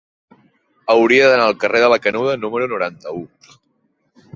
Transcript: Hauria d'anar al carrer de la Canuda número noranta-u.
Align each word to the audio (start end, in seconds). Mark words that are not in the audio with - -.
Hauria 0.93 1.27
d'anar 1.33 1.45
al 1.51 1.55
carrer 1.65 1.85
de 1.85 1.93
la 1.95 2.01
Canuda 2.09 2.35
número 2.47 2.75
noranta-u. 2.77 3.25